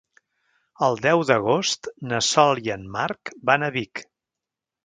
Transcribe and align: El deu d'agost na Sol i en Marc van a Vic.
El 0.85 0.97
deu 1.07 1.21
d'agost 1.31 1.91
na 2.13 2.23
Sol 2.31 2.65
i 2.69 2.75
en 2.79 2.89
Marc 2.97 3.33
van 3.51 3.67
a 3.69 3.71
Vic. 3.77 4.07